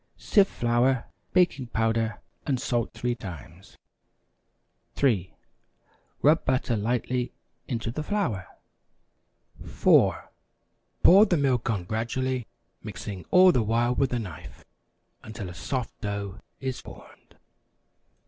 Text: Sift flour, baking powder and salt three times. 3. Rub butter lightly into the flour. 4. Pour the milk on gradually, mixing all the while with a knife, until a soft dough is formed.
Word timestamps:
Sift 0.17 0.49
flour, 0.51 1.05
baking 1.31 1.67
powder 1.67 2.21
and 2.47 2.59
salt 2.59 2.91
three 2.91 3.13
times. 3.13 3.77
3. 4.95 5.31
Rub 6.23 6.43
butter 6.43 6.75
lightly 6.75 7.33
into 7.67 7.91
the 7.91 8.01
flour. 8.01 8.47
4. 9.63 10.31
Pour 11.03 11.27
the 11.27 11.37
milk 11.37 11.69
on 11.69 11.83
gradually, 11.83 12.47
mixing 12.81 13.25
all 13.29 13.51
the 13.51 13.61
while 13.61 13.93
with 13.93 14.11
a 14.11 14.17
knife, 14.17 14.65
until 15.21 15.49
a 15.51 15.53
soft 15.53 15.93
dough 16.01 16.39
is 16.59 16.79
formed. 16.81 17.35